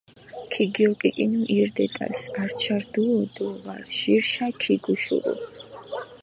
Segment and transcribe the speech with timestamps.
[0.51, 5.33] ქიგიოკიკინუ ირ დეტალს, ართშა რდუო დო ვარ ჟირშა ქიგუშურუ.